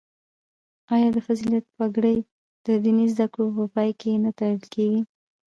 [0.93, 2.17] آیا د فضیلت پګړۍ
[2.65, 5.01] د دیني زده کړو په پای کې نه تړل کیږي؟